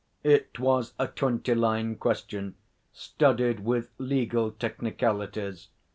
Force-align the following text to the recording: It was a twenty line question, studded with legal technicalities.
It 0.23 0.57
was 0.57 0.93
a 0.97 1.05
twenty 1.07 1.53
line 1.53 1.95
question, 1.95 2.55
studded 2.91 3.59
with 3.63 3.91
legal 3.99 4.49
technicalities. 4.49 5.67